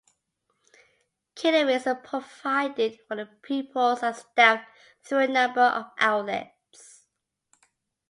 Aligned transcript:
Catering 1.35 1.69
is 1.75 1.83
provided 2.03 2.97
for 3.07 3.17
the 3.17 3.27
pupils 3.43 4.01
and 4.01 4.15
staff 4.15 4.65
through 5.03 5.19
a 5.19 5.27
number 5.27 5.61
of 5.61 5.91
outlets. 5.99 7.05